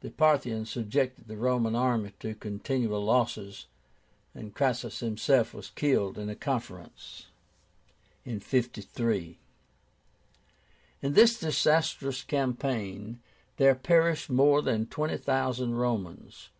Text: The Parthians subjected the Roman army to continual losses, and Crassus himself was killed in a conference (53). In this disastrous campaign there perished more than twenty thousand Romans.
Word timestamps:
The 0.00 0.10
Parthians 0.10 0.70
subjected 0.70 1.26
the 1.26 1.38
Roman 1.38 1.74
army 1.74 2.12
to 2.20 2.34
continual 2.34 3.02
losses, 3.02 3.64
and 4.34 4.54
Crassus 4.54 5.00
himself 5.00 5.54
was 5.54 5.70
killed 5.70 6.18
in 6.18 6.28
a 6.28 6.34
conference 6.36 7.28
(53). 8.26 9.38
In 11.00 11.14
this 11.14 11.38
disastrous 11.40 12.22
campaign 12.22 13.20
there 13.56 13.74
perished 13.74 14.28
more 14.28 14.60
than 14.60 14.84
twenty 14.84 15.16
thousand 15.16 15.76
Romans. 15.76 16.50